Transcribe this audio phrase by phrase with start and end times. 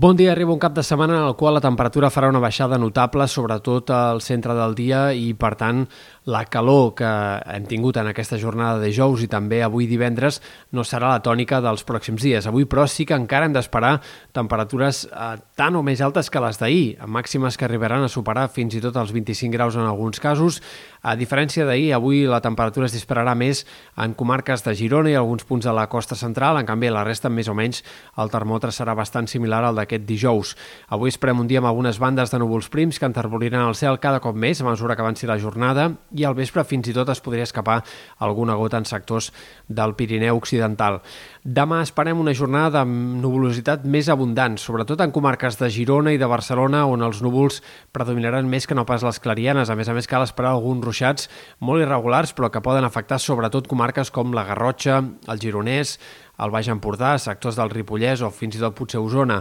[0.00, 2.78] Bon dia, arriba un cap de setmana en el qual la temperatura farà una baixada
[2.80, 5.82] notable, sobretot al centre del dia i, per tant,
[6.24, 7.10] la calor que
[7.52, 10.38] hem tingut en aquesta jornada de jous i també avui divendres
[10.72, 12.48] no serà la tònica dels pròxims dies.
[12.48, 13.98] Avui, però, sí que encara hem d'esperar
[14.32, 18.78] temperatures eh, tan o més altes que les d'ahir, màximes que arribaran a superar fins
[18.78, 20.62] i tot els 25 graus en alguns casos.
[21.02, 23.66] A diferència d'ahir, avui la temperatura es dispararà més
[24.00, 27.28] en comarques de Girona i alguns punts de la costa central, en canvi, la resta,
[27.28, 27.84] més o menys,
[28.20, 30.54] el termòmetre serà bastant similar al d'aquest dijous.
[30.88, 34.20] Avui esperem un dia amb algunes bandes de núvols prims que enterboliran el cel cada
[34.22, 37.20] cop més a mesura que avanci la jornada i al vespre fins i tot es
[37.20, 37.82] podria escapar
[38.18, 39.32] alguna gota en sectors
[39.66, 41.00] del Pirineu Occidental.
[41.42, 46.28] Demà esperem una jornada amb nuvolositat més abundant, sobretot en comarques de Girona i de
[46.30, 47.60] Barcelona, on els núvols
[47.92, 49.70] predominaran més que no pas les clarianes.
[49.70, 51.28] A més a més, cal esperar alguns ruixats
[51.60, 55.98] molt irregulars, però que poden afectar sobretot comarques com la Garrotxa, el Gironès,
[56.40, 59.40] el Baix Empordà, sectors del Ripollès o fins i tot potser Osona.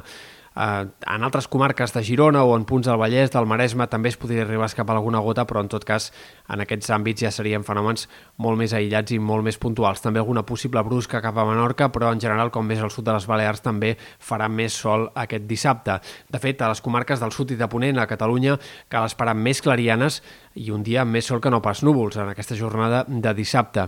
[0.60, 4.18] Eh, en altres comarques de Girona o en punts del Vallès, del Maresme, també es
[4.20, 6.10] podria arribar a escapar alguna gota, però en tot cas
[6.52, 8.10] en aquests àmbits ja serien fenòmens
[8.44, 10.04] molt més aïllats i molt més puntuals.
[10.04, 13.16] També alguna possible brusca cap a Menorca, però en general, com més al sud de
[13.16, 16.02] les Balears, també farà més sol aquest dissabte.
[16.28, 18.60] De fet, a les comarques del sud i de Ponent, a Catalunya,
[18.92, 20.20] cal esperar més clarianes
[20.60, 23.88] i un dia més sol que no pas núvols en aquesta jornada de dissabte.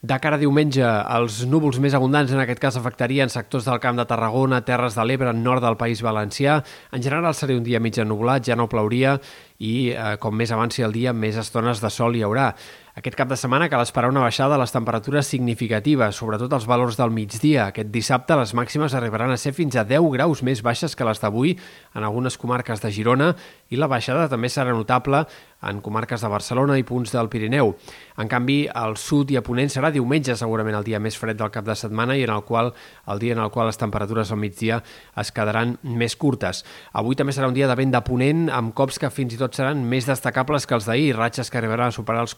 [0.00, 0.80] De cara a diumenge,
[1.12, 5.04] els núvols més abundants en aquest cas afectarien sectors del Camp de Tarragona, Terres de
[5.04, 6.54] l'Ebre, nord del País Valencià.
[6.96, 9.18] En general seria un dia mig ja no plauria
[9.58, 12.54] i eh, com més avanci el dia, més estones de sol hi haurà.
[13.00, 16.98] Aquest cap de setmana cal esperar una baixada de les temperatures significatives, sobretot els valors
[17.00, 17.70] del migdia.
[17.70, 21.22] Aquest dissabte les màximes arribaran a ser fins a 10 graus més baixes que les
[21.22, 21.54] d'avui
[21.96, 23.30] en algunes comarques de Girona
[23.72, 25.24] i la baixada també serà notable
[25.62, 27.74] en comarques de Barcelona i punts del Pirineu.
[28.20, 31.52] En canvi, al sud i a Ponent serà diumenge segurament el dia més fred del
[31.52, 32.72] cap de setmana i en el qual
[33.12, 34.80] el dia en el qual les temperatures al migdia
[35.20, 36.64] es quedaran més curtes.
[36.92, 39.56] Avui també serà un dia de vent de Ponent amb cops que fins i tot
[39.56, 42.36] seran més destacables que els d'ahir, ratxes que arribaran a superar els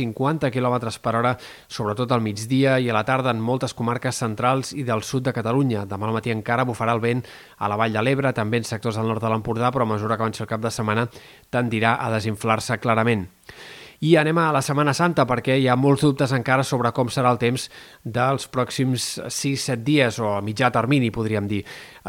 [0.00, 1.34] 40-50 km per hora,
[1.68, 5.36] sobretot al migdia i a la tarda en moltes comarques centrals i del sud de
[5.36, 5.84] Catalunya.
[5.84, 7.22] Demà al matí encara bufarà el vent
[7.58, 10.16] a la Vall de l'Ebre, també en sectors del nord de l'Empordà, però a mesura
[10.16, 11.08] que avanci el cap de setmana
[11.52, 13.26] tendirà a desinflar controlar-se clarament.
[14.04, 17.30] I anem a la Setmana Santa perquè hi ha molts dubtes encara sobre com serà
[17.32, 17.70] el temps
[18.04, 21.62] dels pròxims 6-7 dies o a mitjà termini, podríem dir.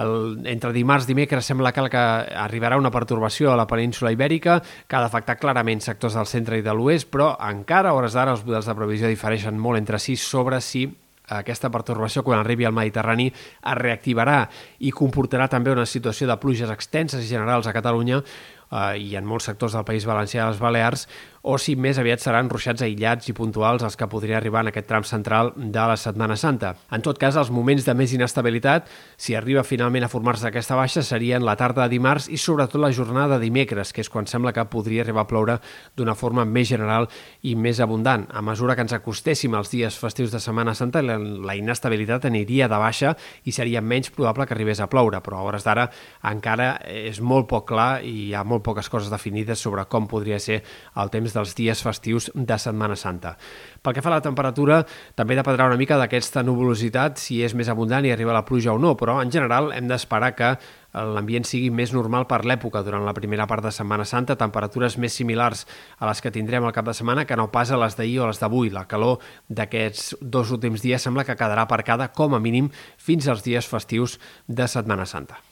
[0.03, 2.03] El, entre dimarts i dimecres sembla que, que
[2.41, 6.65] arribarà una pertorbació a la península ibèrica que ha d'afectar clarament sectors del centre i
[6.65, 10.19] de l'oest, però encara a hores d'ara els models de previsió difereixen molt entre si
[10.19, 10.89] sobre si
[11.27, 14.43] aquesta pertorbació quan arribi al Mediterrani es reactivarà
[14.85, 18.21] i comportarà també una situació de pluges extenses i generals a Catalunya
[18.71, 21.07] eh, i en molts sectors del País Valencià i les Balears,
[21.45, 24.87] o si més aviat seran ruixats aïllats i puntuals els que podrien arribar en aquest
[24.89, 26.71] tram central de la Setmana Santa.
[26.89, 31.03] En tot cas, els moments de més inestabilitat, si arriba finalment a formar-se aquesta baixa,
[31.05, 34.55] serien la tarda de dimarts i sobretot la jornada de dimecres, que és quan sembla
[34.57, 35.59] que podria arribar a ploure
[35.95, 37.05] d'una forma més general
[37.45, 38.25] i més abundant.
[38.33, 42.81] A mesura que ens acostéssim als dies festius de Setmana Santa, la, inestabilitat aniria de
[42.81, 43.13] baixa
[43.45, 45.91] i seria menys probable que arribés a ploure, però a hores d'ara
[46.25, 50.39] encara és molt poc clar i hi ha molt poques coses definides sobre com podria
[50.39, 50.61] ser
[50.95, 53.35] el temps dels dies festius de Setmana Santa.
[53.83, 54.81] Pel que fa a la temperatura,
[55.15, 58.81] també dependrà una mica d'aquesta nuvolositat, si és més abundant i arriba la pluja o
[58.81, 60.55] no, però en general hem d'esperar que
[60.95, 65.17] l'ambient sigui més normal per l'època durant la primera part de Setmana Santa, temperatures més
[65.17, 65.65] similars
[65.99, 68.29] a les que tindrem al cap de setmana que no pas a les d'ahir o
[68.29, 68.71] les d'avui.
[68.71, 73.43] La calor d'aquests dos últims dies sembla que quedarà aparcada com a mínim fins als
[73.43, 75.45] dies festius de Setmana Santa.